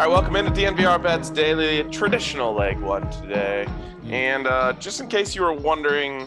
All 0.00 0.06
right, 0.06 0.14
welcome 0.14 0.36
into 0.36 0.50
DNVR 0.52 1.02
Bets 1.02 1.28
Daily, 1.28 1.84
traditional 1.90 2.54
leg 2.54 2.80
one 2.80 3.10
today. 3.10 3.66
And 4.06 4.46
uh, 4.46 4.72
just 4.74 4.98
in 5.02 5.08
case 5.08 5.34
you 5.34 5.42
were 5.42 5.52
wondering, 5.52 6.26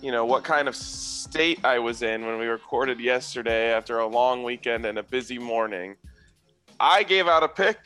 you 0.00 0.10
know, 0.10 0.24
what 0.24 0.44
kind 0.44 0.66
of 0.66 0.74
state 0.74 1.62
I 1.62 1.78
was 1.78 2.00
in 2.00 2.24
when 2.24 2.38
we 2.38 2.46
recorded 2.46 3.00
yesterday 3.00 3.70
after 3.70 3.98
a 3.98 4.06
long 4.06 4.44
weekend 4.44 4.86
and 4.86 4.98
a 4.98 5.02
busy 5.02 5.38
morning, 5.38 5.96
I 6.80 7.02
gave 7.02 7.28
out 7.28 7.42
a 7.42 7.48
pick 7.48 7.76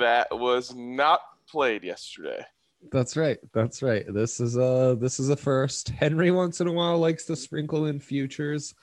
that 0.00 0.28
was 0.38 0.74
not 0.74 1.20
played 1.48 1.82
yesterday. 1.82 2.44
That's 2.90 3.16
right. 3.16 3.38
That's 3.52 3.82
right. 3.82 4.04
This 4.08 4.40
is 4.40 4.56
a 4.56 4.96
this 5.00 5.18
is 5.20 5.28
a 5.30 5.36
first. 5.36 5.88
Henry 5.88 6.30
once 6.30 6.60
in 6.60 6.68
a 6.68 6.72
while 6.72 6.98
likes 6.98 7.24
to 7.26 7.36
sprinkle 7.36 7.86
in 7.86 8.00
futures. 8.00 8.74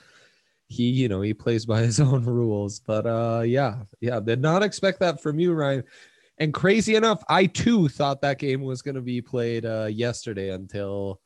He, 0.67 0.89
you 0.89 1.09
know, 1.09 1.21
he 1.21 1.33
plays 1.33 1.65
by 1.65 1.81
his 1.83 1.99
own 1.99 2.23
rules. 2.23 2.79
But 2.79 3.05
uh 3.05 3.43
yeah, 3.45 3.83
yeah, 3.99 4.19
did 4.19 4.41
not 4.41 4.63
expect 4.63 4.99
that 4.99 5.21
from 5.21 5.39
you, 5.39 5.53
Ryan. 5.53 5.83
And 6.37 6.53
crazy 6.53 6.95
enough, 6.95 7.23
I 7.29 7.45
too 7.45 7.87
thought 7.87 8.21
that 8.21 8.39
game 8.39 8.61
was 8.61 8.81
going 8.81 8.95
to 8.95 9.01
be 9.01 9.21
played 9.21 9.65
uh 9.65 9.85
yesterday 9.91 10.49
until 10.49 11.21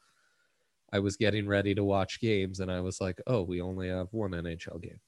I 0.91 0.99
was 0.99 1.17
getting 1.17 1.47
ready 1.47 1.75
to 1.75 1.83
watch 1.83 2.19
games 2.19 2.59
and 2.59 2.71
I 2.71 2.81
was 2.81 3.01
like, 3.01 3.19
"Oh, 3.27 3.41
we 3.41 3.61
only 3.61 3.89
have 3.89 4.07
one 4.11 4.31
NHL 4.31 4.81
game." 4.81 4.99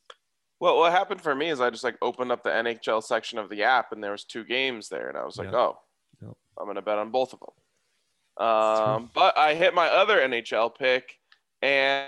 Well, 0.60 0.78
what 0.78 0.92
happened 0.92 1.22
for 1.22 1.36
me 1.36 1.50
is 1.50 1.62
I 1.62 1.70
just 1.70 1.84
like 1.84 1.98
opened 2.02 2.32
up 2.32 2.44
the 2.44 2.50
NHL 2.50 3.04
section 3.04 3.38
of 3.38 3.50
the 3.50 3.64
app 3.64 3.92
and 3.92 4.04
there 4.04 4.12
was 4.12 4.24
two 4.24 4.44
games 4.44 4.90
there 4.90 5.10
and 5.10 5.18
I 5.18 5.24
was 5.24 5.38
like, 5.38 5.52
Yeah. 5.52 5.58
"Oh, 5.58 5.80
Yep. 6.22 6.34
I'm 6.60 6.66
going 6.66 6.76
to 6.76 6.82
bet 6.82 6.98
on 6.98 7.12
both 7.12 7.34
of 7.34 7.40
them." 7.40 8.46
Um, 8.46 9.10
but 9.14 9.38
I 9.38 9.56
hit 9.56 9.74
my 9.74 9.88
other 9.88 10.20
NHL 10.20 10.76
pick 10.78 11.20
and 11.62 12.08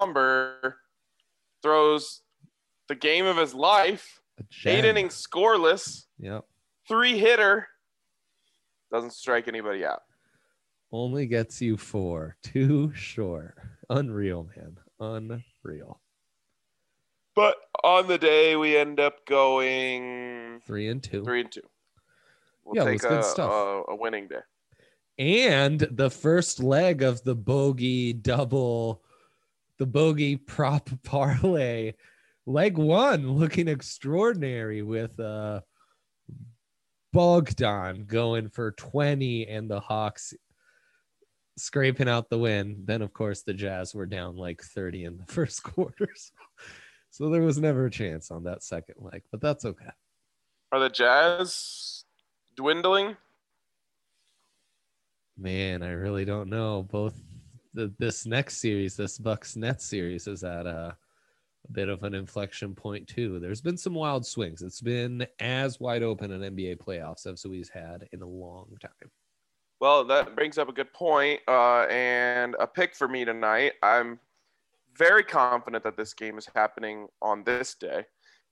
number 0.00 0.78
throws 1.62 2.22
the 2.88 2.94
game 2.94 3.26
of 3.26 3.36
his 3.36 3.52
life, 3.54 4.22
eight 4.64 4.84
innings 4.84 5.14
scoreless, 5.26 6.06
Yep. 6.18 6.44
three 6.86 7.18
hitter, 7.18 7.68
doesn't 8.90 9.12
strike 9.12 9.46
anybody 9.48 9.84
out. 9.84 10.02
Only 10.90 11.26
gets 11.26 11.60
you 11.60 11.76
four. 11.76 12.36
Too 12.42 12.92
short. 12.94 13.56
Unreal, 13.90 14.48
man. 14.56 14.78
Unreal. 15.00 16.00
But 17.34 17.56
on 17.84 18.06
the 18.08 18.16
day, 18.18 18.56
we 18.56 18.74
end 18.76 18.98
up 18.98 19.26
going 19.26 20.60
Three 20.64 20.88
and 20.88 21.02
two. 21.02 21.24
three 21.24 21.40
and 21.42 21.52
two. 21.52 21.60
We'll 22.68 22.76
Yeah, 22.76 22.82
it 22.90 23.00
take 23.00 23.02
was 23.02 23.10
good 23.10 23.20
a, 23.20 23.22
stuff. 23.24 23.50
A, 23.50 23.82
a 23.92 23.96
winning 23.96 24.28
day. 24.28 24.40
and 25.18 25.80
the 25.80 26.10
first 26.10 26.62
leg 26.62 27.02
of 27.02 27.22
the 27.24 27.34
bogey 27.34 28.12
double, 28.12 29.02
the 29.78 29.86
bogey 29.86 30.36
prop 30.36 30.90
parlay, 31.02 31.94
leg 32.46 32.76
one 32.78 33.32
looking 33.32 33.68
extraordinary 33.68 34.82
with 34.82 35.18
uh 35.18 35.60
Bogdan 37.12 38.04
going 38.04 38.48
for 38.50 38.72
20 38.72 39.46
and 39.48 39.70
the 39.70 39.80
Hawks 39.80 40.34
scraping 41.56 42.08
out 42.08 42.28
the 42.28 42.38
win. 42.38 42.82
Then, 42.84 43.00
of 43.02 43.12
course, 43.14 43.42
the 43.42 43.54
Jazz 43.54 43.94
were 43.94 44.06
down 44.06 44.36
like 44.36 44.62
30 44.62 45.04
in 45.04 45.16
the 45.16 45.24
first 45.32 45.62
quarters. 45.62 46.32
So 47.10 47.30
there 47.30 47.42
was 47.42 47.58
never 47.58 47.86
a 47.86 47.90
chance 47.90 48.30
on 48.30 48.44
that 48.44 48.62
second 48.62 48.96
leg, 48.98 49.22
but 49.32 49.40
that's 49.40 49.64
okay. 49.64 49.88
Are 50.70 50.78
the 50.80 50.90
Jazz 50.90 51.97
dwindling? 52.58 53.16
Man, 55.36 55.84
I 55.84 55.90
really 55.90 56.24
don't 56.24 56.50
know. 56.50 56.82
Both 56.82 57.14
the, 57.72 57.94
this 57.98 58.26
next 58.26 58.56
series, 58.56 58.96
this 58.96 59.16
Bucks 59.16 59.54
Nets 59.54 59.84
series, 59.84 60.26
is 60.26 60.42
at 60.42 60.66
a, 60.66 60.96
a 61.68 61.72
bit 61.72 61.88
of 61.88 62.02
an 62.02 62.14
inflection 62.14 62.74
point 62.74 63.06
too. 63.06 63.38
There's 63.38 63.60
been 63.60 63.76
some 63.76 63.94
wild 63.94 64.26
swings. 64.26 64.62
It's 64.62 64.80
been 64.80 65.24
as 65.38 65.78
wide 65.78 66.02
open 66.02 66.32
an 66.32 66.56
NBA 66.56 66.78
playoffs 66.78 67.32
as 67.32 67.46
we've 67.46 67.70
had 67.70 68.08
in 68.12 68.22
a 68.22 68.26
long 68.26 68.76
time. 68.82 69.10
Well, 69.80 70.04
that 70.06 70.34
brings 70.34 70.58
up 70.58 70.68
a 70.68 70.72
good 70.72 70.92
point, 70.92 71.40
uh, 71.46 71.82
and 71.82 72.56
a 72.58 72.66
pick 72.66 72.96
for 72.96 73.06
me 73.06 73.24
tonight. 73.24 73.74
I'm 73.84 74.18
very 74.96 75.22
confident 75.22 75.84
that 75.84 75.96
this 75.96 76.12
game 76.12 76.36
is 76.36 76.48
happening 76.56 77.06
on 77.22 77.44
this 77.44 77.76
day. 77.76 78.04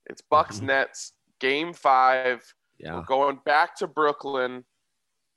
It's 0.05 0.21
Bucks 0.21 0.61
Mhm. 0.61 0.67
Nets 0.67 1.11
game 1.41 1.73
five. 1.73 2.41
Yeah, 2.79 2.95
We're 2.95 3.03
going 3.03 3.39
back 3.45 3.75
to 3.77 3.87
Brooklyn, 3.87 4.63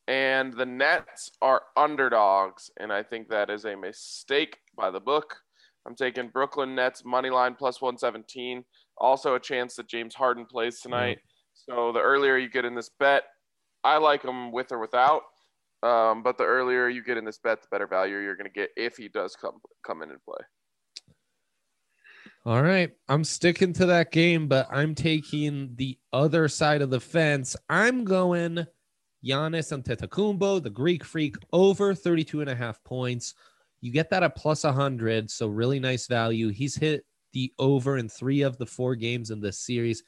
and 0.08 0.52
the 0.52 0.66
Nets 0.66 1.30
are 1.40 1.62
underdogs, 1.76 2.70
and 2.78 2.92
I 2.92 3.02
think 3.02 3.28
that 3.28 3.50
is 3.50 3.64
a 3.64 3.76
mistake 3.76 4.58
by 4.76 4.90
the 4.90 5.00
book. 5.00 5.36
I'm 5.86 5.94
taking 5.94 6.28
Brooklyn 6.28 6.74
Nets 6.74 7.04
money 7.04 7.30
line 7.30 7.54
plus 7.54 7.80
117. 7.80 8.64
Also, 8.98 9.34
a 9.34 9.40
chance 9.40 9.76
that 9.76 9.88
James 9.88 10.14
Harden 10.14 10.44
plays 10.44 10.80
tonight. 10.80 11.18
So 11.54 11.92
the 11.92 12.00
earlier 12.00 12.36
you 12.36 12.50
get 12.50 12.64
in 12.66 12.74
this 12.74 12.90
bet, 13.00 13.24
I 13.82 13.96
like 13.96 14.22
him 14.22 14.52
with 14.52 14.72
or 14.72 14.78
without. 14.78 15.22
Um, 15.82 16.22
but 16.22 16.36
the 16.36 16.44
earlier 16.44 16.88
you 16.88 17.02
get 17.02 17.16
in 17.16 17.24
this 17.24 17.38
bet, 17.38 17.62
the 17.62 17.68
better 17.70 17.86
value 17.86 18.18
you're 18.18 18.36
going 18.36 18.44
to 18.44 18.52
get 18.52 18.70
if 18.76 18.96
he 18.96 19.08
does 19.08 19.34
come 19.34 19.60
come 19.86 20.02
in 20.02 20.10
and 20.10 20.22
play. 20.22 20.44
All 22.46 22.62
right. 22.62 22.90
I'm 23.08 23.22
sticking 23.22 23.74
to 23.74 23.86
that 23.86 24.12
game, 24.12 24.48
but 24.48 24.66
I'm 24.70 24.94
taking 24.94 25.74
the 25.76 25.98
other 26.12 26.48
side 26.48 26.80
of 26.80 26.88
the 26.88 27.00
fence. 27.00 27.54
I'm 27.68 28.02
going 28.04 28.66
Giannis 29.24 29.78
Antetokounmpo, 29.78 30.62
the 30.62 30.70
Greek 30.70 31.04
freak, 31.04 31.36
over 31.52 31.94
32 31.94 32.40
and 32.40 32.48
a 32.48 32.54
half 32.54 32.82
points. 32.82 33.34
You 33.82 33.92
get 33.92 34.08
that 34.10 34.22
at 34.22 34.36
plus 34.36 34.64
100, 34.64 35.30
so 35.30 35.48
really 35.48 35.78
nice 35.78 36.06
value. 36.06 36.48
He's 36.48 36.74
hit 36.74 37.04
the 37.32 37.52
over 37.58 37.98
in 37.98 38.08
three 38.08 38.40
of 38.40 38.56
the 38.56 38.66
four 38.66 38.94
games 38.94 39.30
in 39.30 39.40
this 39.40 39.58
series 39.58 40.02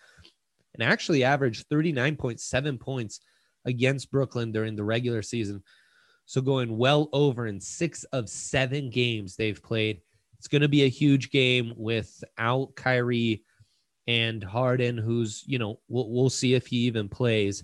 and 0.75 0.82
actually 0.82 1.25
averaged 1.25 1.69
39.7 1.69 2.81
points 2.81 3.21
against 3.66 4.10
Brooklyn 4.10 4.53
during 4.53 4.75
the 4.75 4.84
regular 4.84 5.22
season. 5.22 5.62
So 6.25 6.41
going 6.41 6.78
well 6.78 7.09
over 7.12 7.47
in 7.47 7.60
six 7.60 8.04
of 8.04 8.31
seven 8.31 8.88
games 8.88 9.37
they've 9.37 9.62
played. 9.62 10.00
It's 10.42 10.48
going 10.48 10.62
to 10.62 10.69
be 10.69 10.82
a 10.82 10.88
huge 10.88 11.30
game 11.30 11.72
without 11.76 12.75
Kyrie 12.75 13.44
and 14.08 14.42
Harden, 14.42 14.98
who's, 14.98 15.44
you 15.47 15.56
know, 15.56 15.78
we'll, 15.86 16.10
we'll 16.10 16.30
see 16.30 16.54
if 16.54 16.66
he 16.66 16.78
even 16.78 17.08
plays. 17.08 17.62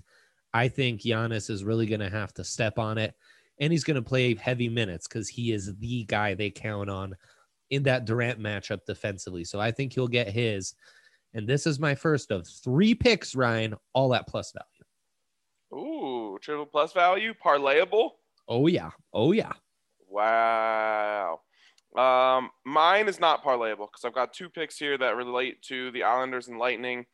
I 0.53 0.69
think 0.69 1.01
Giannis 1.01 1.49
is 1.49 1.65
really 1.65 1.87
going 1.87 1.99
to 1.99 2.09
have 2.09 2.33
to 2.35 2.45
step 2.45 2.79
on 2.79 2.97
it 2.97 3.13
and 3.59 3.73
he's 3.73 3.83
going 3.83 3.95
to 3.95 4.01
play 4.01 4.33
heavy 4.33 4.69
minutes 4.69 5.09
because 5.09 5.27
he 5.27 5.51
is 5.51 5.75
the 5.75 6.05
guy 6.05 6.35
they 6.35 6.49
count 6.51 6.89
on 6.89 7.17
in 7.69 7.83
that 7.83 8.05
Durant 8.05 8.39
matchup 8.39 8.85
defensively. 8.85 9.43
So 9.43 9.59
I 9.59 9.71
think 9.71 9.91
he'll 9.91 10.07
get 10.07 10.29
his. 10.29 10.73
And 11.33 11.45
this 11.45 11.67
is 11.67 11.81
my 11.81 11.95
first 11.95 12.31
of 12.31 12.47
three 12.47 12.95
picks, 12.95 13.35
Ryan, 13.35 13.75
all 13.91 14.15
at 14.15 14.25
plus 14.25 14.53
value. 14.53 15.83
Ooh, 15.85 16.39
triple 16.39 16.65
plus 16.65 16.93
value, 16.93 17.33
parlayable. 17.33 18.11
Oh, 18.47 18.67
yeah. 18.67 18.91
Oh, 19.13 19.33
yeah. 19.33 19.51
Wow. 20.07 21.41
Um, 21.95 22.51
mine 22.65 23.07
is 23.07 23.19
not 23.19 23.43
parlayable 23.43 23.87
because 23.87 24.05
I've 24.05 24.13
got 24.13 24.33
two 24.33 24.49
picks 24.49 24.77
here 24.77 24.97
that 24.97 25.15
relate 25.15 25.61
to 25.63 25.91
the 25.91 26.03
Islanders 26.03 26.47
and 26.47 26.59
Lightning. 26.59 27.05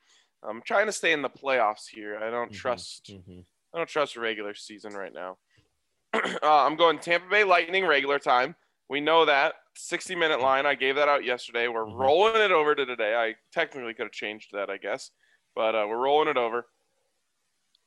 I'm 0.44 0.62
trying 0.62 0.86
to 0.88 0.92
stay 0.92 1.12
in 1.14 1.22
the 1.22 1.30
playoffs 1.30 1.88
here. 1.90 2.18
I 2.18 2.30
don't 2.30 2.52
Mhm, 2.52 2.56
trust. 2.56 3.06
mhm. 3.12 3.46
I 3.74 3.78
don't 3.78 3.90
trust 3.90 4.16
regular 4.18 4.54
season 4.54 4.94
right 4.94 5.14
now. 5.14 5.38
uh, 6.14 6.20
I'm 6.44 6.76
going 6.76 7.00
Tampa 7.00 7.28
Bay 7.30 7.44
Lightning 7.44 7.86
regular 7.86 8.20
time. 8.20 8.56
We 8.90 9.02
know 9.02 9.26
that 9.26 9.56
60 9.76 10.16
minute 10.16 10.40
line. 10.42 10.66
I 10.66 10.76
gave 10.76 10.96
that 10.96 11.10
out 11.10 11.24
yesterday. 11.24 11.68
We're 11.68 11.86
Mhm. 11.86 11.98
rolling 11.98 12.42
it 12.42 12.52
over 12.52 12.76
to 12.76 12.86
today. 12.86 13.16
I 13.16 13.36
technically 13.52 13.94
could 13.94 14.04
have 14.06 14.12
changed 14.14 14.52
that, 14.52 14.70
I 14.70 14.78
guess, 14.78 15.12
but 15.56 15.74
uh, 15.74 15.86
we're 15.88 15.98
rolling 15.98 16.28
it 16.28 16.38
over. 16.38 16.68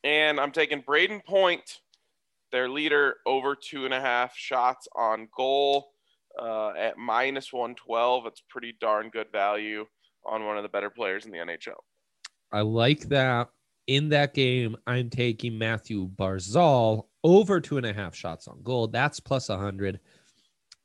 And 0.04 0.40
I'm 0.40 0.52
taking 0.52 0.82
Brayden 0.82 1.24
Point, 1.24 1.80
their 2.50 2.68
leader, 2.68 3.18
over 3.26 3.54
two 3.54 3.84
and 3.84 3.94
a 3.94 4.00
half 4.00 4.36
shots 4.36 4.88
on 4.94 5.28
goal 5.36 5.92
uh, 6.38 6.72
at 6.78 6.98
minus 6.98 7.52
112. 7.52 8.26
It's 8.26 8.42
pretty 8.48 8.76
darn 8.80 9.10
good 9.10 9.30
value 9.32 9.86
on 10.24 10.44
one 10.44 10.56
of 10.56 10.62
the 10.62 10.68
better 10.68 10.90
players 10.90 11.26
in 11.26 11.32
the 11.32 11.38
NHL. 11.38 11.80
I 12.52 12.60
like 12.60 13.08
that. 13.08 13.48
In 13.86 14.10
that 14.10 14.34
game, 14.34 14.76
I'm 14.86 15.08
taking 15.08 15.56
Mathew 15.56 16.08
Barzal 16.10 17.06
over 17.24 17.60
two 17.60 17.78
and 17.78 17.86
a 17.86 17.92
half 17.92 18.14
shots 18.14 18.46
on 18.46 18.62
goal. 18.62 18.86
That's 18.88 19.18
plus 19.18 19.48
100. 19.48 19.98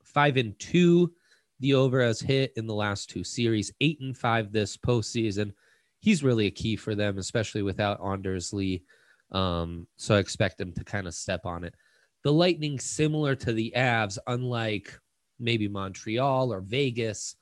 Five 0.02 0.36
and 0.36 0.58
two, 0.58 1.12
the 1.60 1.74
over 1.74 2.00
has 2.02 2.20
hit 2.20 2.52
in 2.56 2.66
the 2.66 2.74
last 2.74 3.10
two 3.10 3.24
series, 3.24 3.72
eight 3.80 4.00
and 4.00 4.16
five 4.16 4.52
this 4.52 4.76
postseason. 4.76 5.52
He's 6.00 6.22
really 6.22 6.46
a 6.46 6.50
key 6.50 6.76
for 6.76 6.94
them, 6.94 7.18
especially 7.18 7.62
without 7.62 8.00
Anders 8.04 8.52
Lee. 8.52 8.84
Um, 9.32 9.86
so 9.96 10.14
I 10.14 10.18
expect 10.18 10.60
him 10.60 10.72
to 10.74 10.84
kind 10.84 11.06
of 11.06 11.14
step 11.14 11.44
on 11.44 11.64
it. 11.64 11.74
The 12.22 12.32
Lightning, 12.32 12.78
similar 12.78 13.34
to 13.36 13.52
the 13.52 13.72
Avs, 13.76 14.18
unlike 14.26 14.98
maybe 15.38 15.68
Montreal 15.68 16.52
or 16.52 16.60
Vegas, 16.60 17.36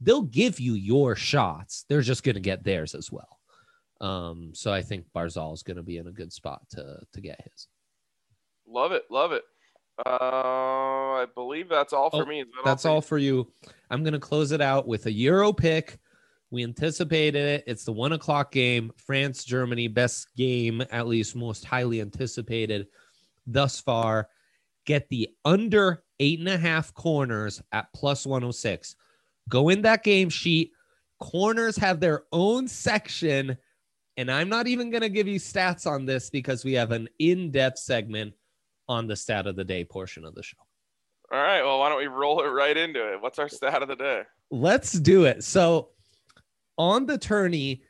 they'll 0.00 0.22
give 0.22 0.60
you 0.60 0.74
your 0.74 1.16
shots. 1.16 1.84
They're 1.88 2.00
just 2.02 2.22
going 2.22 2.34
to 2.34 2.40
get 2.40 2.64
theirs 2.64 2.94
as 2.94 3.10
well. 3.12 3.38
Um, 4.00 4.50
so 4.54 4.72
I 4.72 4.82
think 4.82 5.06
Barzal 5.14 5.54
is 5.54 5.62
going 5.62 5.78
to 5.78 5.82
be 5.82 5.96
in 5.96 6.06
a 6.06 6.12
good 6.12 6.32
spot 6.32 6.62
to 6.70 6.98
to 7.12 7.20
get 7.20 7.40
his. 7.42 7.68
Love 8.68 8.92
it, 8.92 9.04
love 9.10 9.32
it. 9.32 9.42
Uh, 10.04 10.10
I 11.22 11.26
believe 11.34 11.68
that's 11.70 11.92
all 11.94 12.10
for 12.10 12.24
Oh, 12.24 12.26
me. 12.26 12.42
That 12.42 12.50
That's 12.64 12.82
for 12.82 12.88
all 12.90 13.00
for 13.00 13.16
you. 13.16 13.50
I'm 13.90 14.02
going 14.02 14.12
to 14.12 14.20
close 14.20 14.52
it 14.52 14.60
out 14.60 14.86
with 14.86 15.06
a 15.06 15.12
Euro 15.12 15.52
pick. 15.52 15.98
We 16.50 16.62
anticipated 16.62 17.42
it. 17.42 17.64
It's 17.66 17.84
the 17.84 17.92
one 17.92 18.12
o'clock 18.12 18.52
game. 18.52 18.92
France, 18.96 19.44
Germany, 19.44 19.88
best 19.88 20.34
game, 20.36 20.82
at 20.90 21.06
least 21.06 21.34
most 21.34 21.64
highly 21.64 22.00
anticipated 22.00 22.88
thus 23.46 23.80
far. 23.80 24.28
Get 24.84 25.08
the 25.08 25.30
under 25.44 26.04
eight 26.20 26.38
and 26.38 26.48
a 26.48 26.58
half 26.58 26.94
corners 26.94 27.62
at 27.72 27.92
plus 27.94 28.26
106. 28.26 28.96
Go 29.48 29.68
in 29.68 29.82
that 29.82 30.02
game 30.02 30.28
sheet. 30.28 30.72
Corners 31.20 31.76
have 31.76 32.00
their 32.00 32.24
own 32.32 32.68
section. 32.68 33.56
And 34.16 34.30
I'm 34.30 34.48
not 34.48 34.66
even 34.66 34.90
going 34.90 35.02
to 35.02 35.08
give 35.08 35.28
you 35.28 35.38
stats 35.38 35.86
on 35.86 36.06
this 36.06 36.30
because 36.30 36.64
we 36.64 36.72
have 36.74 36.90
an 36.90 37.08
in 37.18 37.50
depth 37.50 37.78
segment 37.78 38.34
on 38.88 39.06
the 39.06 39.16
stat 39.16 39.46
of 39.46 39.56
the 39.56 39.64
day 39.64 39.84
portion 39.84 40.24
of 40.24 40.34
the 40.34 40.42
show. 40.42 40.56
All 41.32 41.42
right. 41.42 41.62
Well, 41.62 41.80
why 41.80 41.88
don't 41.88 41.98
we 41.98 42.06
roll 42.06 42.42
it 42.42 42.48
right 42.48 42.76
into 42.76 43.12
it? 43.12 43.20
What's 43.20 43.38
our 43.38 43.48
stat 43.48 43.82
of 43.82 43.88
the 43.88 43.96
day? 43.96 44.22
Let's 44.50 44.92
do 44.92 45.24
it. 45.24 45.42
So 45.42 45.88
on 46.78 47.06
the 47.06 47.18
tourney, 47.18 47.82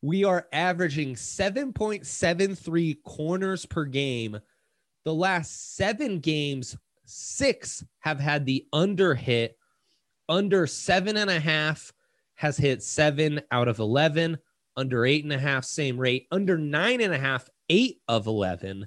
we 0.00 0.24
are 0.24 0.46
averaging 0.52 1.14
7.73 1.14 3.02
corners 3.04 3.66
per 3.66 3.84
game. 3.84 4.38
The 5.04 5.14
last 5.14 5.76
seven 5.76 6.20
games, 6.20 6.76
six 7.04 7.84
have 8.00 8.20
had 8.20 8.46
the 8.46 8.66
under 8.72 9.14
hit. 9.14 9.58
Under 10.28 10.66
seven 10.66 11.16
and 11.16 11.30
a 11.30 11.40
half 11.40 11.92
has 12.34 12.56
hit 12.56 12.82
seven 12.82 13.40
out 13.50 13.68
of 13.68 13.78
11. 13.78 14.38
Under 14.76 15.06
eight 15.06 15.24
and 15.24 15.32
a 15.32 15.38
half, 15.38 15.64
same 15.64 15.98
rate. 15.98 16.26
Under 16.30 16.58
nine 16.58 17.00
and 17.00 17.14
a 17.14 17.18
half, 17.18 17.48
eight 17.68 18.00
of 18.08 18.26
11. 18.26 18.86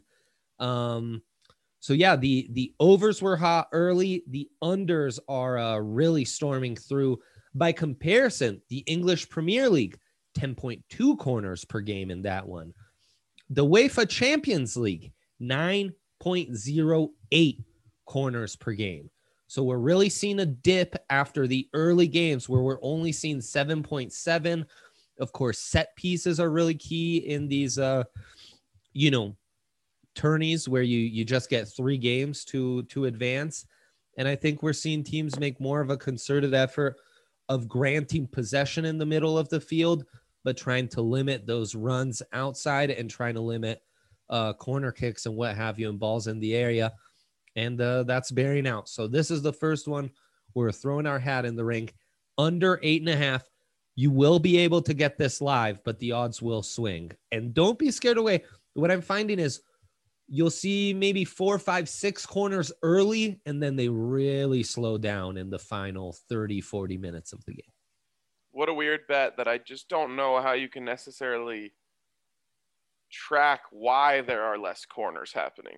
Um, 0.60 1.22
so 1.80 1.94
yeah, 1.94 2.16
the 2.16 2.48
the 2.52 2.74
overs 2.80 3.22
were 3.22 3.38
hot 3.38 3.70
early. 3.72 4.24
The 4.28 4.50
unders 4.64 5.20
are 5.30 5.58
uh, 5.58 5.78
really 5.78 6.26
storming 6.26 6.76
through. 6.76 7.20
By 7.54 7.72
comparison, 7.72 8.62
the 8.70 8.80
English 8.80 9.30
Premier 9.30 9.70
League, 9.70 9.98
10.2 10.38 11.18
corners 11.18 11.66
per 11.66 11.80
game 11.80 12.12
in 12.12 12.24
that 12.24 12.48
one. 12.48 12.74
The 13.50 13.66
UEFA 13.66 14.10
Champions 14.10 14.76
League, 14.76 15.14
9.08 15.42 17.64
corners 18.08 18.56
per 18.56 18.72
game. 18.74 19.10
So 19.48 19.64
we're 19.64 19.78
really 19.78 20.10
seeing 20.10 20.40
a 20.40 20.46
dip 20.46 20.96
after 21.10 21.48
the 21.48 21.70
early 21.74 22.08
games 22.08 22.50
where 22.50 22.62
we're 22.62 22.80
only 22.82 23.12
seeing 23.12 23.38
7.7. 23.38 24.66
Of 25.20 25.32
course, 25.32 25.60
set 25.60 25.96
pieces 25.96 26.40
are 26.40 26.50
really 26.50 26.76
key 26.76 27.18
in 27.18 27.48
these 27.48 27.78
uh 27.78 28.04
you 28.94 29.12
know 29.12 29.36
tourneys 30.16 30.68
where 30.68 30.82
you 30.82 31.00
you 31.00 31.24
just 31.24 31.50
get 31.50 31.68
3 31.68 31.98
games 31.98 32.44
to 32.46 32.84
to 32.84 33.06
advance. 33.06 33.66
And 34.18 34.28
I 34.28 34.36
think 34.36 34.64
we're 34.64 34.74
seeing 34.74 35.04
teams 35.04 35.40
make 35.40 35.62
more 35.62 35.80
of 35.80 35.92
a 35.92 35.98
concerted 35.98 36.54
effort 36.54 36.98
of 37.50 37.68
granting 37.68 38.28
possession 38.28 38.84
in 38.86 38.98
the 38.98 39.06
middle 39.06 39.38
of 39.38 39.48
the 39.50 39.62
field, 39.62 40.06
but 40.44 40.58
trying 40.58 40.88
to 40.90 41.02
limit 41.02 41.46
those 41.46 41.76
runs 41.76 42.22
outside 42.34 42.90
and 42.90 43.10
trying 43.10 43.36
to 43.36 43.42
limit 43.42 43.82
uh, 44.30 44.54
corner 44.54 44.92
kicks 44.92 45.26
and 45.26 45.36
what 45.36 45.56
have 45.56 45.80
you 45.80 45.90
and 45.90 46.00
balls 46.00 46.28
in 46.28 46.40
the 46.40 46.56
area. 46.56 46.92
And 47.58 47.82
uh, 47.82 48.04
that's 48.04 48.32
bearing 48.32 48.68
out. 48.68 48.88
So 48.88 49.08
this 49.08 49.30
is 49.30 49.42
the 49.42 49.52
first 49.52 49.88
one. 49.88 50.10
We're 50.54 50.72
throwing 50.72 51.08
our 51.08 51.20
hat 51.20 51.44
in 51.44 51.58
the 51.58 51.66
ring. 51.66 51.90
Under 52.38 52.80
eight 52.84 53.02
and 53.02 53.10
a 53.10 53.18
half. 53.18 53.44
You 53.96 54.12
will 54.12 54.38
be 54.38 54.58
able 54.60 54.84
to 54.84 54.94
get 54.94 55.18
this 55.18 55.42
live, 55.42 55.84
but 55.84 55.98
the 55.98 56.12
odds 56.12 56.40
will 56.40 56.62
swing. 56.62 57.12
And 57.32 57.52
don't 57.54 57.80
be 57.80 57.90
scared 57.90 58.20
away. 58.20 58.44
What 58.76 58.92
I'm 58.92 59.02
finding 59.02 59.40
is 59.40 59.62
you'll 60.28 60.52
see 60.52 60.94
maybe 60.94 61.26
four, 61.26 61.58
five, 61.58 61.90
six 61.90 62.26
corners 62.26 62.72
early, 62.84 63.42
and 63.48 63.62
then 63.62 63.76
they 63.76 63.90
really 63.90 64.62
slow 64.62 65.00
down 65.00 65.38
in 65.38 65.50
the 65.50 65.58
final 65.58 66.16
30, 66.30 66.62
40 66.62 66.98
minutes 66.98 67.34
of 67.34 67.44
the 67.46 67.54
game. 67.54 67.72
What 68.52 68.70
a 68.70 68.74
weird 68.74 69.02
bet 69.08 69.38
that 69.38 69.48
I 69.48 69.58
just 69.58 69.90
don't 69.90 70.16
know 70.16 70.42
how 70.42 70.54
you 70.54 70.70
can 70.70 70.84
necessarily 70.84 71.74
track 73.12 73.62
why 73.72 74.22
there 74.22 74.44
are 74.44 74.58
less 74.58 74.86
corners 74.86 75.32
happening. 75.34 75.78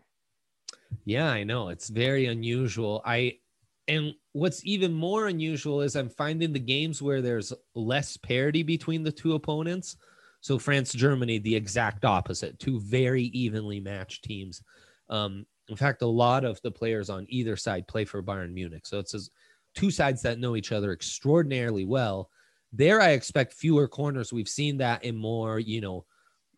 Yeah, 1.09 1.31
I 1.31 1.43
know. 1.43 1.69
It's 1.69 1.89
very 1.89 2.27
unusual. 2.27 3.01
I 3.03 3.39
and 3.87 4.13
what's 4.33 4.63
even 4.63 4.93
more 4.93 5.27
unusual 5.27 5.81
is 5.81 5.95
I'm 5.95 6.07
finding 6.07 6.53
the 6.53 6.59
games 6.59 7.01
where 7.01 7.19
there's 7.19 7.51
less 7.73 8.15
parity 8.15 8.61
between 8.61 9.01
the 9.01 9.11
two 9.11 9.33
opponents. 9.33 9.97
So 10.41 10.59
France, 10.59 10.93
Germany, 10.93 11.39
the 11.39 11.55
exact 11.55 12.05
opposite, 12.05 12.59
two 12.59 12.79
very 12.81 13.23
evenly 13.23 13.79
matched 13.79 14.23
teams. 14.23 14.61
Um, 15.09 15.47
in 15.67 15.75
fact, 15.75 16.03
a 16.03 16.07
lot 16.07 16.45
of 16.45 16.61
the 16.61 16.69
players 16.69 17.09
on 17.09 17.25
either 17.27 17.57
side 17.57 17.87
play 17.87 18.05
for 18.05 18.21
Bayern 18.21 18.53
Munich. 18.53 18.85
So 18.85 18.99
it's 18.99 19.31
two 19.73 19.89
sides 19.89 20.21
that 20.21 20.37
know 20.37 20.55
each 20.55 20.71
other 20.71 20.91
extraordinarily 20.91 21.85
well. 21.85 22.29
There, 22.71 23.01
I 23.01 23.09
expect 23.13 23.53
fewer 23.53 23.87
corners. 23.87 24.31
We've 24.31 24.47
seen 24.47 24.77
that 24.77 25.03
in 25.03 25.15
more, 25.15 25.57
you 25.57 25.81
know, 25.81 26.05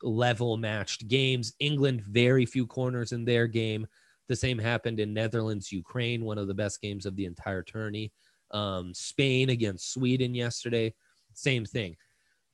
level 0.03 0.57
matched 0.57 1.07
games. 1.07 1.53
England, 1.59 2.01
very 2.01 2.45
few 2.45 2.68
corners 2.68 3.13
in 3.13 3.24
their 3.24 3.48
game. 3.48 3.88
The 4.29 4.35
same 4.35 4.57
happened 4.57 5.00
in 5.00 5.13
Netherlands, 5.13 5.71
Ukraine, 5.71 6.23
one 6.23 6.38
of 6.38 6.47
the 6.47 6.53
best 6.53 6.81
games 6.81 7.06
of 7.06 7.15
the 7.15 7.25
entire 7.25 7.63
tourney. 7.63 8.12
Um, 8.51 8.94
Spain 8.94 9.50
against 9.50 9.94
Sweden 9.94 10.35
yesterday, 10.35 10.94
same 11.33 11.65
thing. 11.65 11.95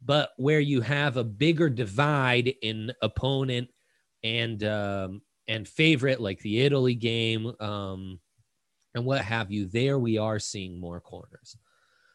But 0.06 0.30
where 0.38 0.60
you 0.60 0.82
have 0.82 1.18
a 1.18 1.24
bigger 1.24 1.70
divide 1.70 2.54
in 2.62 2.92
opponent 3.02 3.70
and 4.24 4.64
um, 4.64 5.22
and 5.48 5.68
favorite, 5.68 6.20
like 6.20 6.40
the 6.40 6.62
Italy 6.62 6.94
game, 6.94 7.54
um, 7.60 8.20
and 8.96 9.06
what 9.06 9.22
have 9.22 9.52
you, 9.52 9.66
there 9.66 9.98
we 10.00 10.18
are 10.18 10.40
seeing 10.40 10.80
more 10.80 11.00
corners. 11.00 11.58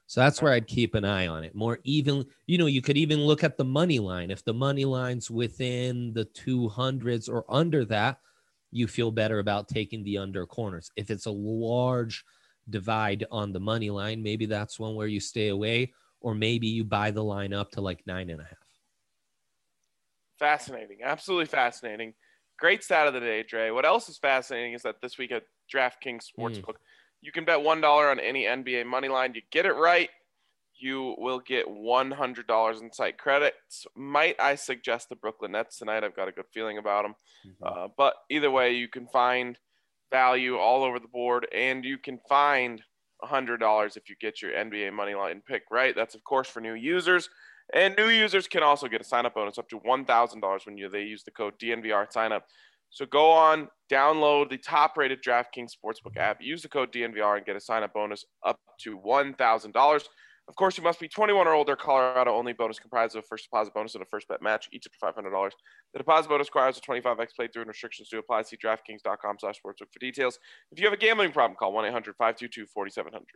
So 0.07 0.21
that's 0.21 0.43
where 0.43 0.53
I'd 0.53 0.67
keep 0.67 0.95
an 0.95 1.05
eye 1.05 1.27
on 1.27 1.43
it. 1.43 1.55
More 1.55 1.79
even, 1.85 2.27
you 2.47 2.59
know, 2.59 2.67
you 2.67 2.83
could 2.83 2.99
even 2.99 3.21
look 3.21 3.43
at 3.43 3.57
the 3.57 3.65
money 3.65 3.99
line. 3.99 4.31
If 4.31 4.45
the 4.45 4.53
money 4.53 4.85
line's 4.85 5.31
within 5.31 6.13
the 6.13 6.27
200s 6.27 7.31
or 7.31 7.47
under 7.49 7.85
that, 7.87 8.19
you 8.73 8.89
feel 8.89 9.11
better 9.11 9.39
about 9.39 9.69
taking 9.69 10.03
the 10.03 10.19
under 10.19 10.47
corners. 10.47 10.91
If 10.97 11.11
it's 11.11 11.27
a 11.27 11.31
large 11.31 12.25
divide 12.69 13.25
on 13.31 13.53
the 13.53 13.61
money 13.61 13.91
line, 13.91 14.23
maybe 14.23 14.47
that's 14.47 14.81
one 14.81 14.95
where 14.95 15.07
you 15.07 15.21
stay 15.21 15.49
away, 15.49 15.93
or 16.21 16.35
maybe 16.35 16.67
you 16.67 16.83
buy 16.83 17.11
the 17.11 17.23
line 17.23 17.53
up 17.53 17.71
to 17.73 17.81
like 17.81 18.03
nine 18.07 18.31
and 18.31 18.41
a 18.41 18.45
half. 18.45 18.57
Fascinating. 20.39 20.99
Absolutely 21.05 21.47
fascinating. 21.47 22.15
Great 22.59 22.83
stat 22.83 23.07
of 23.07 23.15
the 23.15 23.21
day, 23.21 23.43
Dre. 23.43 23.71
What 23.71 23.85
else 23.85 24.09
is 24.09 24.19
fascinating 24.19 24.73
is 24.73 24.83
that 24.83 25.01
this 25.03 25.19
week 25.19 25.33
at 25.33 25.45
DraftKings 25.73 26.29
hmm. 26.35 26.43
Sportsbook, 26.43 26.77
you 27.21 27.31
can 27.31 27.45
bet 27.45 27.59
$1 27.59 28.11
on 28.11 28.19
any 28.19 28.45
NBA 28.45 28.87
money 28.87 29.09
line. 29.09 29.35
You 29.35 29.43
get 29.51 29.67
it 29.67 29.75
right, 29.75 30.11
you 30.83 31.15
will 31.19 31.41
get 31.41 31.67
$100 31.67 32.81
in 32.83 32.93
site 32.93 33.19
credits. 33.19 33.87
Might 33.97 34.41
I 34.41 34.55
suggest 34.55 35.09
the 35.09 35.17
Brooklyn 35.17 35.53
Nets 35.53 35.79
tonight? 35.79 36.05
I've 36.05 36.17
got 36.17 36.29
a 36.29 36.33
good 36.33 36.47
feeling 36.53 36.79
about 36.79 37.03
them. 37.03 37.15
Uh, 37.63 37.89
but 37.97 38.15
either 38.31 38.51
way, 38.51 38.73
you 38.73 38.89
can 38.89 39.07
find 39.09 39.59
value 40.11 40.59
all 40.59 40.85
over 40.85 40.99
the 40.99 41.09
board, 41.09 41.47
and 41.55 41.85
you 41.85 41.99
can 41.99 42.19
find 42.29 42.83
$100 43.25 43.97
if 43.97 44.09
you 44.09 44.17
get 44.21 44.43
your 44.43 44.53
NBA 44.53 44.93
money 44.93 45.15
line 45.15 45.43
pick 45.47 45.63
right. 45.71 45.95
That's, 45.95 46.15
of 46.15 46.25
course, 46.25 46.49
for 46.49 46.61
new 46.61 46.75
users. 46.75 47.29
And 47.75 47.95
new 47.97 48.09
users 48.09 48.49
can 48.49 48.63
also 48.63 48.89
get 48.89 49.01
a 49.01 49.05
sign 49.05 49.25
up 49.25 49.35
bonus 49.35 49.59
up 49.59 49.69
to 49.71 49.81
$1,000 49.81 50.67
when 50.67 50.77
you, 50.77 50.89
they 50.89 51.03
use 51.03 51.23
the 51.23 51.31
code 51.31 51.59
DNVR 51.59 52.13
sign 52.13 52.33
up. 52.33 52.45
So 52.91 53.07
go 53.07 53.31
on, 53.31 53.69
download 53.91 54.51
the 54.51 54.59
top 54.59 54.99
rated 54.99 55.23
DraftKings 55.23 55.71
Sportsbook 55.73 56.19
app, 56.19 56.43
use 56.43 56.61
the 56.61 56.69
code 56.69 56.93
DNVR, 56.93 57.39
and 57.39 57.47
get 57.47 57.57
a 57.57 57.61
sign 57.61 57.83
up 57.83 57.95
bonus 57.95 58.25
up 58.45 58.61
to 58.81 58.99
$1,000. 58.99 60.05
Of 60.49 60.57
course, 60.57 60.77
you 60.77 60.83
must 60.83 60.99
be 60.99 61.09
21 61.09 61.47
or 61.47 61.55
older. 61.55 61.77
Colorado 61.77 62.35
only 62.35 62.53
bonus 62.53 62.79
comprised 62.79 63.15
of 63.15 63.21
a 63.21 63.27
first 63.27 63.45
deposit 63.45 63.73
bonus 63.75 63.95
and 63.95 64.03
a 64.03 64.07
first 64.07 64.29
bet 64.29 64.43
match, 64.43 64.69
each 64.73 64.87
up 64.87 65.15
to 65.15 65.23
$500. 65.23 65.51
The 65.93 65.99
deposit 65.99 66.29
bonus 66.29 66.49
requires 66.49 66.79
a 66.79 66.81
25x 66.81 67.29
playthrough 67.39 67.59
and 67.63 67.69
restrictions 67.69 68.09
to 68.09 68.19
apply. 68.19 68.43
See 68.43 68.57
DraftKings.com 68.57 69.37
slash 69.39 69.61
sportsbook 69.65 69.93
for 69.93 69.99
details. 70.01 70.39
If 70.73 70.81
you 70.81 70.87
have 70.87 70.93
a 70.93 70.99
gambling 70.99 71.33
problem, 71.33 71.57
call 71.57 71.73
1 71.73 71.87
800 71.87 72.17
522 72.17 72.67
4700. 72.67 73.27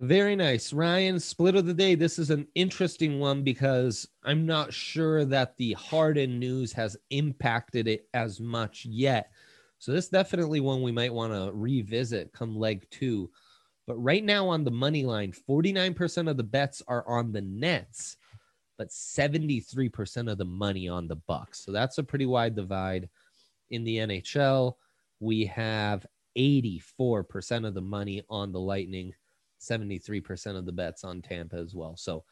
Very 0.00 0.36
nice. 0.36 0.72
Ryan, 0.72 1.18
split 1.18 1.56
of 1.56 1.66
the 1.66 1.74
day. 1.74 1.96
This 1.96 2.20
is 2.20 2.30
an 2.30 2.46
interesting 2.54 3.18
one 3.18 3.42
because 3.42 4.06
I'm 4.22 4.46
not 4.46 4.72
sure 4.72 5.24
that 5.24 5.56
the 5.56 5.72
Harden 5.72 6.38
news 6.38 6.72
has 6.74 6.96
impacted 7.10 7.88
it 7.88 8.06
as 8.14 8.38
much 8.38 8.84
yet. 8.84 9.32
So 9.78 9.90
this 9.90 10.08
definitely 10.08 10.60
one 10.60 10.82
we 10.82 10.92
might 10.92 11.12
want 11.12 11.32
to 11.32 11.50
revisit 11.52 12.32
come 12.32 12.56
leg 12.56 12.86
two. 12.90 13.30
But 13.88 13.96
right 13.96 14.22
now 14.22 14.46
on 14.50 14.64
the 14.64 14.70
money 14.70 15.02
line, 15.06 15.32
49% 15.32 16.28
of 16.28 16.36
the 16.36 16.42
bets 16.42 16.82
are 16.88 17.08
on 17.08 17.32
the 17.32 17.40
Nets, 17.40 18.18
but 18.76 18.88
73% 18.88 20.30
of 20.30 20.36
the 20.36 20.44
money 20.44 20.90
on 20.90 21.08
the 21.08 21.16
Bucks. 21.16 21.64
So 21.64 21.72
that's 21.72 21.96
a 21.96 22.04
pretty 22.04 22.26
wide 22.26 22.54
divide. 22.54 23.08
In 23.70 23.84
the 23.84 23.96
NHL, 23.96 24.74
we 25.20 25.46
have 25.46 26.04
84% 26.36 27.66
of 27.66 27.72
the 27.72 27.80
money 27.80 28.22
on 28.28 28.52
the 28.52 28.60
Lightning, 28.60 29.14
73% 29.58 30.58
of 30.58 30.66
the 30.66 30.72
bets 30.72 31.02
on 31.02 31.22
Tampa 31.22 31.56
as 31.56 31.74
well. 31.74 31.96
So 31.96 32.24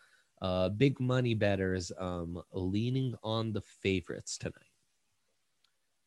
uh, 0.43 0.69
big 0.69 1.01
money 1.01 1.33
betters 1.33 1.91
um, 1.99 2.43
leaning 2.53 3.15
on 3.25 3.55
the 3.55 3.63
favorites 3.63 4.37
tonight. 4.37 4.53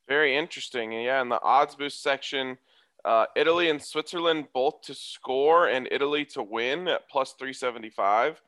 Very 0.08 0.38
interesting. 0.38 0.92
Yeah, 0.92 1.24
in 1.24 1.30
the 1.30 1.42
odds 1.42 1.74
boost 1.74 2.04
section, 2.04 2.60
uh, 3.06 3.26
Italy 3.36 3.70
and 3.70 3.82
Switzerland 3.82 4.48
both 4.54 4.82
to 4.82 4.94
score 4.94 5.68
and 5.68 5.88
Italy 5.92 6.26
to 6.26 6.44
win 6.44 6.88
at 6.88 7.10
plus 7.10 7.34
375. 7.34 8.42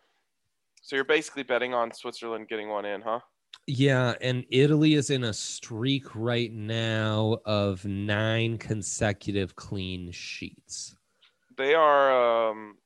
So 0.82 0.96
you're 0.96 1.06
basically 1.06 1.44
betting 1.44 1.74
on 1.74 1.92
Switzerland 1.94 2.48
getting 2.48 2.70
one 2.70 2.86
in, 2.86 3.02
huh? 3.02 3.20
Yeah, 3.68 4.16
and 4.22 4.46
Italy 4.50 4.96
is 4.96 5.10
in 5.12 5.26
a 5.26 5.34
streak 5.34 6.16
right 6.16 6.52
now 6.52 7.38
of 7.46 7.86
nine 7.86 8.58
consecutive 8.58 9.56
clean 9.56 10.12
sheets. 10.12 10.96
They 11.58 11.76
are 11.76 12.50
um, 12.50 12.78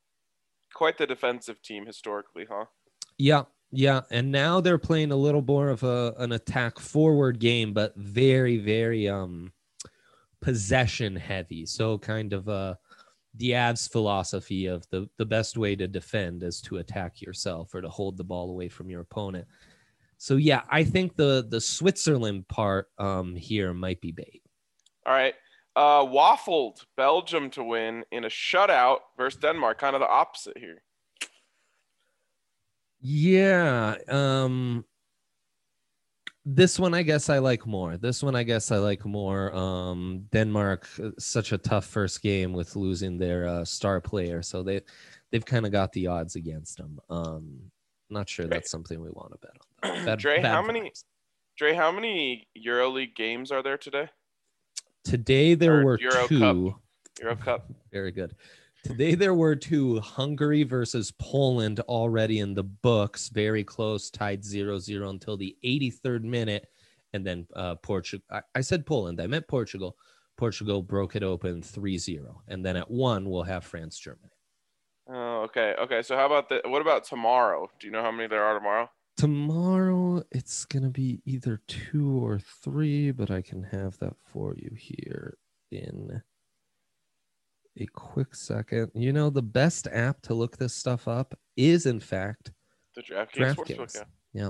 quite 0.73 0.97
the 0.97 1.07
defensive 1.07 1.61
team 1.61 1.85
historically, 1.85 2.45
huh? 2.49 2.65
Yeah, 3.17 3.43
yeah, 3.71 4.01
and 4.11 4.31
now 4.31 4.59
they're 4.59 4.77
playing 4.77 5.11
a 5.11 5.15
little 5.15 5.41
more 5.41 5.69
of 5.69 5.83
a 5.83 6.13
an 6.17 6.33
attack 6.33 6.79
forward 6.79 7.39
game, 7.39 7.73
but 7.73 7.95
very, 7.95 8.57
very 8.57 9.07
um 9.07 9.51
possession 10.45 11.15
heavy. 11.15 11.65
So 11.65 11.97
kind 11.97 12.31
of 12.31 12.47
uh 12.47 12.75
the 13.37 13.51
Avs 13.51 13.91
philosophy 13.91 14.67
of 14.67 14.87
the 14.91 15.09
the 15.17 15.25
best 15.25 15.57
way 15.57 15.75
to 15.75 15.87
defend 15.87 16.43
is 16.43 16.61
to 16.61 16.77
attack 16.77 17.19
yourself 17.19 17.73
or 17.73 17.81
to 17.81 17.89
hold 17.89 18.15
the 18.15 18.23
ball 18.23 18.51
away 18.51 18.69
from 18.69 18.87
your 18.87 19.01
opponent. 19.01 19.47
So 20.19 20.35
yeah, 20.35 20.61
I 20.69 20.83
think 20.83 21.15
the 21.15 21.47
the 21.49 21.59
Switzerland 21.59 22.47
part 22.47 22.89
um 22.99 23.35
here 23.35 23.73
might 23.73 23.99
be 24.01 24.11
bait. 24.11 24.43
All 25.05 25.13
right. 25.13 25.33
Uh, 25.75 26.05
waffled 26.05 26.85
Belgium 26.95 27.49
to 27.49 27.63
win 27.63 28.05
in 28.11 28.23
a 28.23 28.29
shutout 28.29 28.99
versus 29.17 29.41
Denmark, 29.41 29.77
kind 29.77 29.95
of 29.95 29.99
the 29.99 30.07
opposite 30.07 30.57
here. 30.57 30.81
Yeah. 33.01 33.95
Um 34.07 34.85
this 36.45 36.79
one 36.79 36.93
I 36.93 37.01
guess 37.01 37.29
I 37.29 37.39
like 37.39 37.65
more. 37.65 37.97
This 37.97 38.21
one 38.21 38.35
I 38.35 38.43
guess 38.43 38.71
I 38.71 38.77
like 38.77 39.05
more. 39.05 39.53
Um 39.55 40.27
Denmark 40.31 40.87
uh, 41.03 41.09
such 41.17 41.51
a 41.51 41.57
tough 41.57 41.85
first 41.85 42.21
game 42.21 42.53
with 42.53 42.75
losing 42.75 43.17
their 43.17 43.47
uh, 43.47 43.65
star 43.65 43.99
player, 43.99 44.41
so 44.41 44.61
they 44.61 44.81
they've 45.31 45.45
kind 45.45 45.65
of 45.65 45.71
got 45.71 45.91
the 45.93 46.07
odds 46.07 46.35
against 46.35 46.77
them. 46.77 46.99
Um 47.09 47.71
not 48.09 48.29
sure 48.29 48.45
that's 48.45 48.69
something 48.69 49.01
we 49.01 49.09
want 49.09 49.31
to 49.31 49.39
bet 49.39 49.57
on. 49.97 50.05
Bad, 50.05 50.19
Dre, 50.19 50.41
bad 50.41 50.51
how 50.51 50.61
many 50.61 50.81
vibes. 50.81 51.03
Dre, 51.57 51.73
how 51.73 51.91
many 51.91 52.47
EuroLeague 52.57 53.15
games 53.15 53.51
are 53.51 53.63
there 53.63 53.77
today? 53.77 54.09
Today 55.03 55.55
there 55.55 55.79
or 55.79 55.85
were 55.85 55.99
Euro 55.99 56.27
two. 56.27 56.39
Cup? 56.39 56.81
Euro 57.21 57.35
Cup. 57.35 57.71
Very 57.91 58.11
good. 58.11 58.35
Today 58.85 59.15
there 59.15 59.33
were 59.33 59.55
two 59.55 59.99
Hungary 59.99 60.61
versus 60.61 61.11
Poland 61.17 61.79
already 61.81 62.37
in 62.37 62.53
the 62.53 62.61
books, 62.61 63.29
very 63.29 63.63
close, 63.63 64.11
tied 64.11 64.43
0-0 64.43 65.09
until 65.09 65.35
the 65.35 65.57
83rd 65.65 66.21
minute. 66.21 66.67
And 67.11 67.25
then 67.25 67.47
uh 67.55 67.75
Portugal 67.81 68.23
I, 68.29 68.41
I 68.53 68.61
said 68.61 68.85
Poland, 68.85 69.19
I 69.19 69.25
meant 69.25 69.47
Portugal. 69.47 69.97
Portugal 70.37 70.83
broke 70.83 71.15
it 71.15 71.23
open 71.23 71.63
3-0. 71.63 72.35
And 72.47 72.63
then 72.63 72.75
at 72.75 72.91
one 72.91 73.27
we'll 73.27 73.41
have 73.41 73.63
France 73.63 73.97
Germany. 73.97 74.29
Oh, 75.09 75.41
okay. 75.45 75.73
Okay. 75.81 76.03
So 76.03 76.15
how 76.15 76.27
about 76.27 76.47
the 76.49 76.61
what 76.65 76.83
about 76.83 77.05
tomorrow? 77.05 77.67
Do 77.79 77.87
you 77.87 77.91
know 77.91 78.03
how 78.03 78.11
many 78.11 78.27
there 78.27 78.43
are 78.43 78.53
tomorrow? 78.53 78.87
Tomorrow 79.17 80.21
it's 80.31 80.63
gonna 80.63 80.91
be 80.91 81.23
either 81.25 81.59
two 81.67 82.23
or 82.23 82.37
three, 82.37 83.09
but 83.09 83.31
I 83.31 83.41
can 83.41 83.63
have 83.63 83.97
that 83.97 84.13
for 84.31 84.53
you 84.55 84.69
here 84.77 85.39
in 85.71 86.21
a 87.79 87.85
quick 87.87 88.35
second. 88.35 88.91
You 88.93 89.13
know, 89.13 89.29
the 89.29 89.41
best 89.41 89.87
app 89.91 90.21
to 90.23 90.33
look 90.33 90.57
this 90.57 90.73
stuff 90.73 91.07
up 91.07 91.37
is 91.57 91.85
in 91.85 91.99
fact 91.99 92.51
The 92.95 93.01
DraftKings 93.01 93.55
DraftKings. 93.55 94.03
Yeah. 94.33 94.49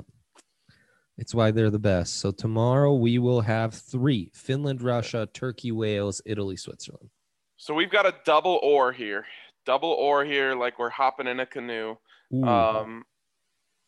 It's 1.17 1.33
why 1.33 1.51
they're 1.51 1.69
the 1.69 1.79
best. 1.79 2.19
So 2.19 2.31
tomorrow 2.31 2.93
we 2.93 3.19
will 3.19 3.41
have 3.41 3.73
three 3.73 4.31
Finland, 4.33 4.81
Russia, 4.81 5.27
Turkey, 5.33 5.71
Wales, 5.71 6.21
Italy, 6.25 6.57
Switzerland. 6.57 7.09
So 7.57 7.73
we've 7.73 7.91
got 7.91 8.05
a 8.05 8.13
double 8.25 8.59
oar 8.63 8.91
here. 8.91 9.25
Double 9.65 9.91
oar 9.91 10.25
here, 10.25 10.55
like 10.55 10.77
we're 10.77 10.89
hopping 10.89 11.27
in 11.27 11.39
a 11.39 11.45
canoe. 11.45 11.95
Ooh. 12.33 12.43
Um, 12.43 13.05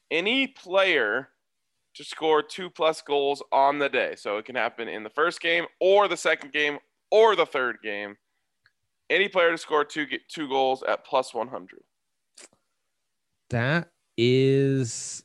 any 0.09 0.47
player 0.47 1.29
to 1.95 2.03
score 2.03 2.41
two 2.41 2.69
plus 2.69 3.01
goals 3.01 3.43
on 3.51 3.79
the 3.79 3.89
day. 3.89 4.15
So 4.15 4.37
it 4.37 4.45
can 4.45 4.55
happen 4.55 4.87
in 4.87 5.03
the 5.03 5.09
first 5.09 5.41
game 5.41 5.65
or 5.81 6.07
the 6.07 6.15
second 6.15 6.53
game 6.53 6.77
or 7.11 7.35
the 7.35 7.45
third 7.45 7.77
game. 7.83 8.15
Any 9.09 9.29
player 9.29 9.51
to 9.51 9.57
score 9.57 9.85
two 9.85 10.05
two 10.27 10.47
goals 10.49 10.83
at 10.83 11.05
plus 11.05 11.33
100. 11.33 11.81
that 13.49 13.91
is 14.17 15.23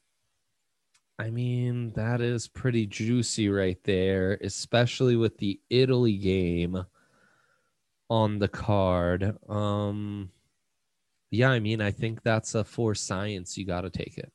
I 1.19 1.31
mean, 1.31 1.93
that 1.93 2.21
is 2.21 2.49
pretty 2.49 2.87
juicy 2.87 3.49
right 3.49 3.79
there, 3.85 4.39
especially 4.43 5.15
with 5.17 5.39
the 5.39 5.61
Italy 5.71 6.17
game 6.17 6.85
on 8.09 8.39
the 8.39 8.49
card. 8.49 9.37
Um 9.49 10.31
yeah, 11.33 11.51
I 11.51 11.61
mean, 11.61 11.81
I 11.81 11.91
think 11.91 12.23
that's 12.23 12.55
a 12.55 12.63
for 12.63 12.95
science. 12.95 13.57
You 13.57 13.65
got 13.65 13.81
to 13.81 13.91
take 13.91 14.19
it. 14.19 14.31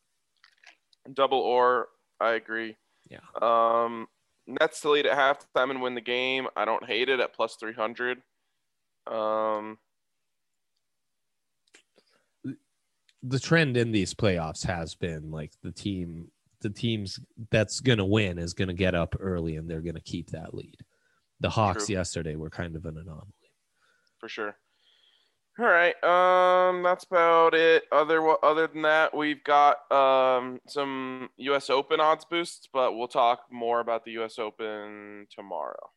Double 1.14 1.38
or, 1.38 1.90
I 2.20 2.32
agree. 2.32 2.76
Yeah. 3.08 3.20
Um, 3.40 4.08
Nets 4.48 4.82
to 4.82 4.90
lead 4.90 5.06
at 5.06 5.16
halftime 5.16 5.70
and 5.70 5.80
win 5.80 5.94
the 5.94 6.02
game. 6.02 6.48
I 6.58 6.66
don't 6.66 6.84
hate 6.84 7.08
it 7.08 7.20
at 7.20 7.36
plus 7.36 7.56
300. 7.56 8.24
Um, 9.12 9.78
the 13.24 13.40
trend 13.40 13.78
in 13.78 13.92
these 13.92 14.14
playoffs 14.14 14.66
has 14.66 14.96
been 14.96 15.32
like 15.32 15.52
the 15.64 15.72
team 15.72 16.32
the 16.62 16.70
teams 16.70 17.20
that's 17.52 17.80
going 17.82 18.00
to 18.00 18.06
win 18.06 18.40
is 18.40 18.54
going 18.54 18.68
to 18.68 18.74
get 18.74 18.96
up 18.96 19.16
early 19.20 19.58
and 19.58 19.70
they're 19.70 19.82
going 19.82 19.96
to 19.96 20.02
keep 20.02 20.32
that 20.32 20.56
lead. 20.56 20.78
The 21.40 21.50
Hawks 21.52 21.86
True. 21.86 21.96
yesterday 21.96 22.36
were 22.36 22.50
kind 22.50 22.76
of 22.76 22.86
an 22.86 22.98
anomaly. 22.98 23.52
for 24.20 24.28
sure. 24.28 24.56
All 25.60 25.66
right. 25.66 25.96
Um, 26.04 26.84
that's 26.84 27.04
about 27.04 27.56
it. 27.56 27.84
Other 27.92 28.22
other 28.44 28.68
than 28.68 28.84
that, 28.84 29.16
we've 29.16 29.44
got 29.44 29.92
um 29.92 30.60
some 30.68 31.30
U.S. 31.38 31.70
Open 31.72 32.00
odds 32.00 32.26
boosts, 32.26 32.68
but 32.72 32.96
we'll 32.96 33.08
talk 33.08 33.46
more 33.52 33.80
about 33.80 34.06
the 34.06 34.12
U.S. 34.12 34.38
Open 34.38 35.26
tomorrow. 35.36 35.92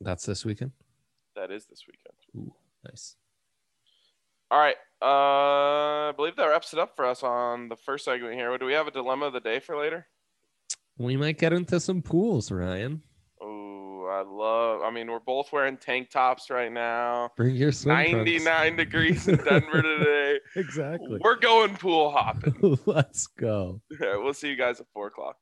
That's 0.00 0.24
this 0.24 0.44
weekend. 0.44 0.72
That 1.36 1.50
is 1.50 1.66
this 1.66 1.82
weekend. 1.86 2.16
Ooh, 2.48 2.54
nice. 2.88 3.16
All 4.50 4.58
right. 4.58 4.76
Uh, 5.02 6.10
I 6.10 6.12
believe 6.16 6.36
that 6.36 6.46
wraps 6.46 6.72
it 6.72 6.78
up 6.78 6.94
for 6.96 7.04
us 7.06 7.22
on 7.22 7.68
the 7.68 7.76
first 7.76 8.04
segment 8.04 8.34
here. 8.34 8.56
Do 8.56 8.66
we 8.66 8.72
have 8.72 8.86
a 8.86 8.90
dilemma 8.90 9.26
of 9.26 9.32
the 9.32 9.40
day 9.40 9.58
for 9.60 9.76
later? 9.76 10.06
We 10.96 11.16
might 11.16 11.38
get 11.38 11.52
into 11.52 11.80
some 11.80 12.02
pools, 12.02 12.50
Ryan. 12.52 13.02
Oh, 13.42 14.06
I 14.08 14.22
love. 14.22 14.82
I 14.82 14.90
mean, 14.92 15.10
we're 15.10 15.18
both 15.18 15.52
wearing 15.52 15.76
tank 15.76 16.10
tops 16.10 16.50
right 16.50 16.70
now. 16.70 17.30
Bring 17.36 17.56
your 17.56 17.72
swim 17.72 17.96
trunks. 17.96 18.14
99 18.14 18.76
degrees 18.76 19.26
in 19.28 19.36
Denver 19.36 19.82
today. 19.82 20.20
Exactly. 20.56 21.18
We're 21.20 21.36
going 21.38 21.74
pool 21.76 22.10
hopping. 22.12 22.78
Let's 22.86 23.26
go. 23.26 23.80
All 24.00 24.08
right, 24.08 24.22
we'll 24.22 24.34
see 24.34 24.48
you 24.48 24.56
guys 24.56 24.78
at 24.80 24.86
four 24.92 25.08
o'clock. 25.08 25.36